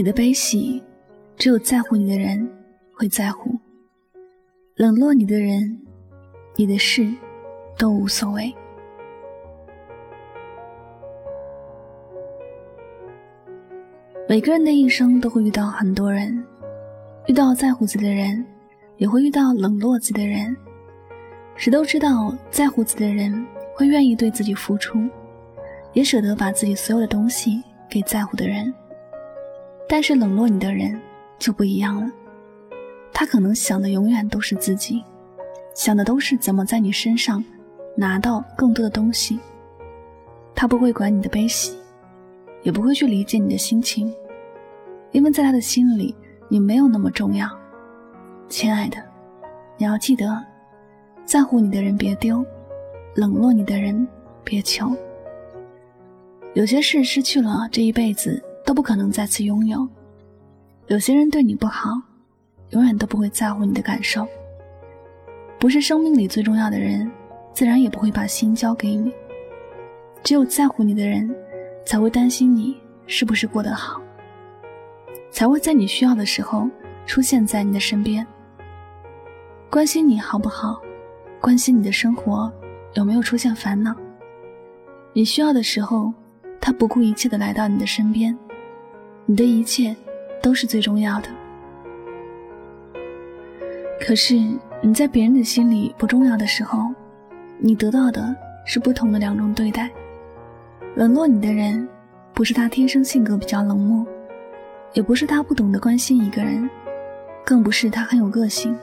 [0.00, 0.82] 你的悲喜，
[1.36, 2.50] 只有在乎你的人
[2.94, 3.50] 会在乎；
[4.74, 5.78] 冷落你的人，
[6.56, 7.06] 你的事
[7.76, 8.50] 都无所谓。
[14.26, 16.42] 每个人的一生都会遇到很多人，
[17.26, 18.42] 遇到在乎自己的人，
[18.96, 20.56] 也会遇到冷落自己的人。
[21.56, 24.98] 谁都知道，在乎自己的人会愿意对自己付出，
[25.92, 28.72] 也舍得把自己所有的东西给在乎的人。
[29.92, 30.96] 但是冷落你的人
[31.36, 32.08] 就不一样了，
[33.12, 35.02] 他可能想的永远都是自己，
[35.74, 37.44] 想的都是怎么在你身上
[37.96, 39.40] 拿到更多的东西。
[40.54, 41.76] 他不会管你的悲喜，
[42.62, 44.14] 也不会去理解你的心情，
[45.10, 46.14] 因为在他的心里
[46.48, 47.50] 你没有那么重要。
[48.48, 48.96] 亲爱的，
[49.76, 50.40] 你要记得，
[51.24, 52.46] 在乎你的人别丢，
[53.16, 54.06] 冷落你的人
[54.44, 54.94] 别求。
[56.54, 58.40] 有些事失去了，这一辈子。
[58.70, 59.84] 都不可能再次拥有。
[60.86, 61.90] 有些人对你不好，
[62.68, 64.24] 永远都不会在乎你的感受。
[65.58, 67.10] 不是生命里最重要的人，
[67.52, 69.10] 自然也不会把心交给你。
[70.22, 71.34] 只有在乎你的人，
[71.84, 72.76] 才会担心你
[73.08, 74.00] 是不是过得好，
[75.32, 76.70] 才会在你需要的时候
[77.06, 78.24] 出现在你的身边，
[79.68, 80.80] 关心你好不好，
[81.40, 82.48] 关心你的生活
[82.94, 83.92] 有没有出现烦恼。
[85.12, 86.14] 你需要的时候，
[86.60, 88.38] 他不顾一切的来到你的身边。
[89.30, 89.94] 你的一切
[90.42, 91.28] 都是最重要的，
[94.00, 94.34] 可是
[94.82, 96.88] 你在别人的心里不重要的时候，
[97.56, 98.34] 你得到的
[98.66, 99.88] 是不同的两种对待。
[100.96, 101.88] 冷落你的人，
[102.34, 104.04] 不是他天生性格比较冷漠，
[104.94, 106.68] 也不是他不懂得关心一个人，
[107.46, 108.76] 更不是他很有个性，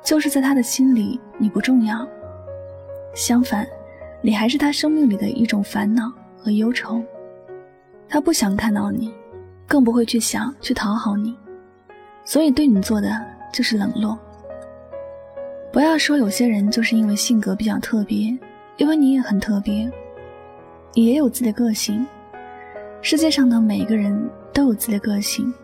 [0.00, 2.06] 就是在他的心里你不重要。
[3.16, 3.66] 相反，
[4.22, 6.04] 你还是他生命里的一种烦恼
[6.38, 7.02] 和忧愁，
[8.08, 9.12] 他不想看到你。
[9.70, 11.38] 更不会去想去讨好你，
[12.24, 13.08] 所以对你做的
[13.52, 14.18] 就是冷落。
[15.72, 18.36] 不要说有些人就是因为性格比较特别，
[18.78, 19.88] 因为你也很特别，
[20.92, 22.04] 你也有自己的个性。
[23.00, 25.54] 世界上的每个人都有自己的个性，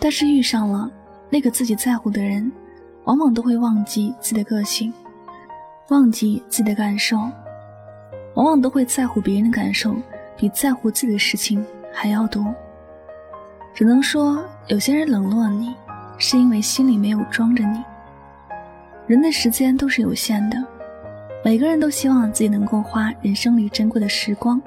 [0.00, 0.90] 但是遇上了
[1.30, 2.50] 那个自己在乎的人，
[3.04, 4.92] 往往都会忘记自己的个性，
[5.90, 7.16] 忘记自己的感受，
[8.34, 9.94] 往往都会在乎别人的感受，
[10.36, 12.44] 比在乎自己的事情还要多。
[13.74, 15.74] 只能说，有些人冷落你，
[16.18, 17.82] 是因为心里没有装着你。
[19.06, 20.62] 人的时间都是有限的，
[21.44, 24.60] 每个人都希望自己能够花人生里珍贵的时光，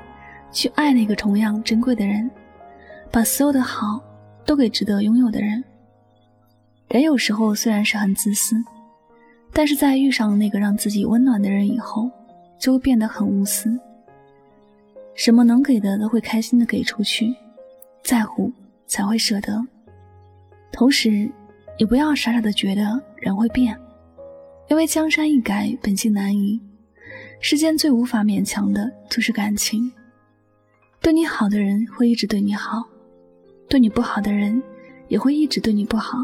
[0.52, 2.32] 去爱那个同样珍贵的人，
[3.12, 4.02] 把所有的好
[4.46, 5.64] 都给值得拥有的人。
[6.88, 8.56] 人有时候虽然是很自私，
[9.54, 12.10] 但是在遇上那个让自己温暖的人以后，
[12.58, 13.78] 就会变得很无私，
[15.14, 17.36] 什么能给的都会开心的给出去，
[18.04, 18.52] 在乎。
[18.92, 19.66] 才会舍得。
[20.70, 21.32] 同时，
[21.78, 23.74] 也不要傻傻的觉得人会变，
[24.70, 26.60] 因为江山易改，本性难移。
[27.40, 29.90] 世间最无法勉强的就是感情。
[31.00, 32.84] 对你好的人会一直对你好，
[33.70, 34.62] 对你不好的人
[35.08, 36.18] 也会一直对你不好。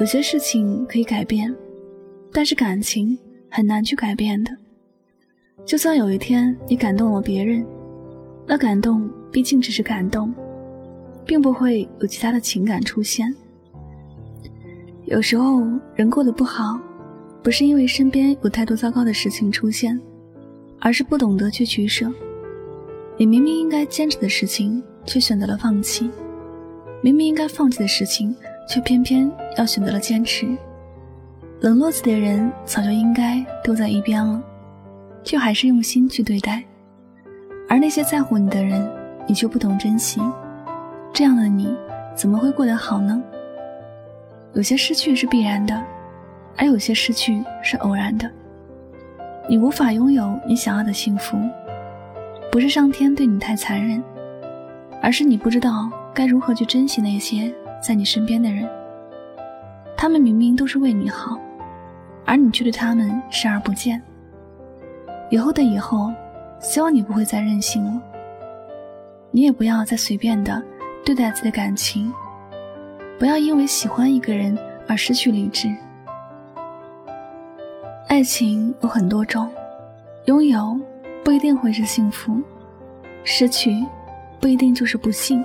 [0.00, 1.54] 有些事情可以改变，
[2.32, 3.16] 但是感情
[3.48, 4.50] 很难去改变的。
[5.64, 7.64] 就算有一天你感动了别人，
[8.44, 10.34] 那感动毕竟只是感动。
[11.24, 13.34] 并不会有其他的情感出现。
[15.06, 15.62] 有时候
[15.94, 16.78] 人过得不好，
[17.42, 20.00] 不是因为身边有太多糟糕的事情出现，
[20.78, 22.10] 而是不懂得去取舍。
[23.16, 26.08] 你明明应该坚持的事情，却选择了放弃；
[27.02, 28.34] 明明应该放弃的事情，
[28.68, 30.46] 却偏偏要选择了坚持。
[31.60, 34.42] 冷落自己的人早就应该丢在一边了，
[35.22, 36.62] 却还是用心去对待；
[37.68, 38.88] 而那些在乎你的人，
[39.26, 40.20] 你却不懂珍惜。
[41.12, 41.76] 这样的你，
[42.14, 43.22] 怎么会过得好呢？
[44.54, 45.80] 有些失去是必然的，
[46.56, 48.30] 而有些失去是偶然的。
[49.48, 51.36] 你无法拥有你想要的幸福，
[52.50, 54.02] 不是上天对你太残忍，
[55.02, 57.52] 而是你不知道该如何去珍惜那些
[57.82, 58.68] 在你身边的人。
[59.96, 61.38] 他们明明都是为你好，
[62.24, 64.00] 而你却对他们视而不见。
[65.28, 66.12] 以后的以后，
[66.60, 68.00] 希望你不会再任性了，
[69.30, 70.62] 你也不要再随便的。
[71.04, 72.12] 对待自己的感情，
[73.18, 74.56] 不要因为喜欢一个人
[74.86, 75.74] 而失去理智。
[78.08, 79.50] 爱情有很多种，
[80.26, 80.78] 拥有
[81.24, 82.40] 不一定会是幸福，
[83.24, 83.84] 失去
[84.40, 85.44] 不一定就是不幸。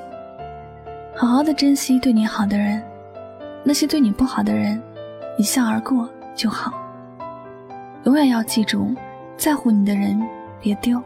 [1.15, 2.83] 好好的珍惜对你好的人，
[3.63, 4.81] 那些对你不好的人，
[5.37, 6.73] 一笑而过就好。
[8.03, 8.93] 永远要记住，
[9.37, 10.21] 在乎你的人
[10.59, 11.01] 别丢，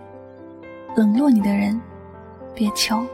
[0.95, 1.79] 冷落你的人
[2.55, 3.05] 别求。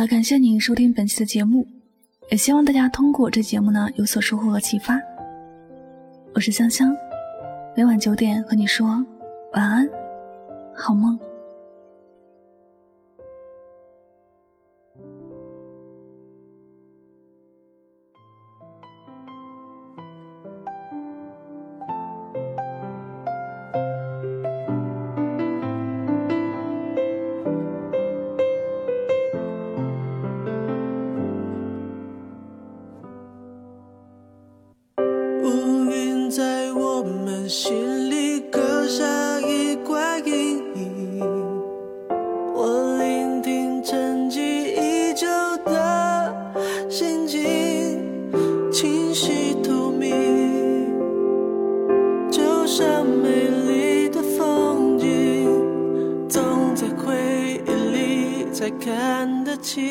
[0.00, 1.66] 了，感谢您收听本期的节目，
[2.30, 4.98] 也希望大家通过这节目呢有所收获和启发。
[6.34, 6.96] 我是香香，
[7.76, 8.86] 每晚九点和你说
[9.52, 9.86] 晚安，
[10.74, 11.18] 好梦。
[37.50, 41.20] 心里刻下一块阴影，
[42.54, 45.26] 我聆听沉寂已久
[45.64, 46.32] 的
[46.88, 47.98] 心情，
[48.70, 50.94] 清晰透明，
[52.30, 55.48] 就像美丽的风景，
[56.28, 59.90] 总在回忆里才看得清，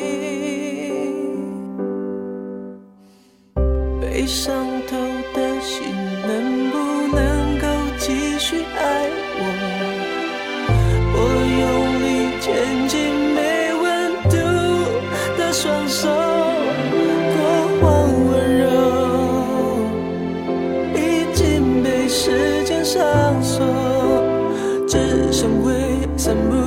[25.40, 25.72] 香味
[26.18, 26.59] 散不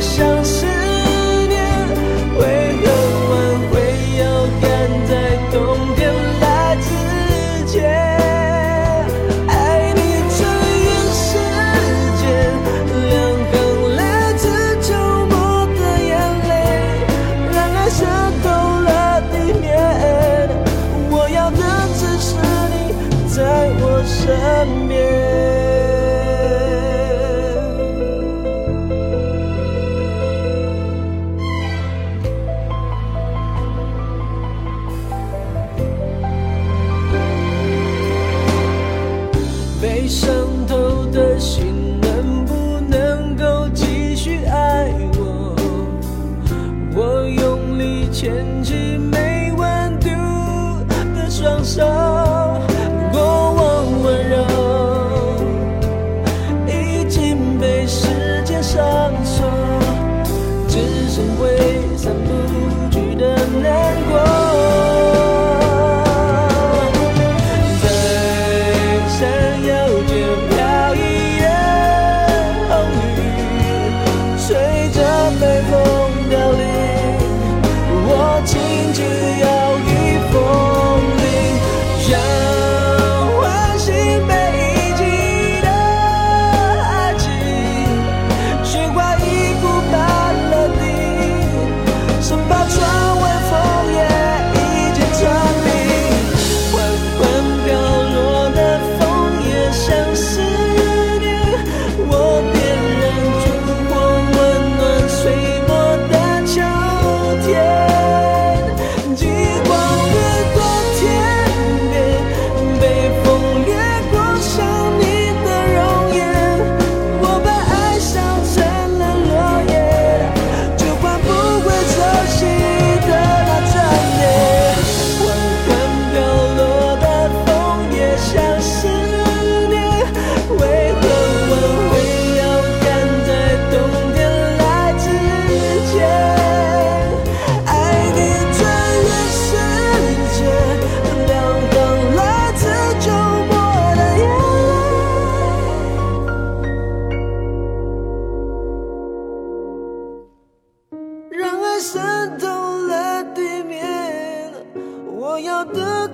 [0.00, 0.64] 想思
[1.46, 1.60] 念，
[2.38, 2.40] 为
[2.80, 2.84] 何
[3.30, 3.32] 挽
[3.70, 3.72] 回
[4.18, 4.22] 要
[4.60, 4.64] 赶
[5.06, 5.12] 在
[5.52, 5.54] 冬
[5.94, 6.00] 天
[6.40, 6.44] 来
[6.76, 6.88] 之
[7.66, 7.78] 前？
[9.46, 10.00] 爱你
[10.30, 10.38] 穿
[10.80, 11.28] 越时
[12.16, 12.22] 间，
[13.10, 13.12] 两
[13.52, 13.54] 行
[13.94, 14.00] 来
[14.38, 14.42] 自
[14.80, 14.88] 秋
[15.26, 15.34] 末
[15.66, 16.10] 的眼
[16.48, 16.50] 泪，
[17.52, 17.98] 让爱渗
[18.42, 18.46] 透
[18.80, 19.68] 了地面。
[21.10, 21.60] 我要的
[21.94, 22.28] 只是
[22.72, 22.74] 你
[23.28, 23.38] 在
[23.80, 25.19] 我身边。
[40.10, 40.28] 伤
[40.66, 45.54] 透的心能不能够继续爱我？
[46.96, 50.08] 我用力牵起没温度
[51.14, 51.99] 的双手。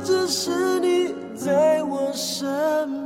[0.06, 3.05] 只是你在我身